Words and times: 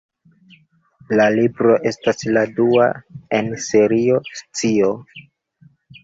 La 1.19 1.25
libro 1.39 1.75
estas 1.89 2.23
la 2.37 2.41
dua 2.59 2.87
en 3.39 3.51
Serio 3.65 4.17
Scio. 4.39 4.89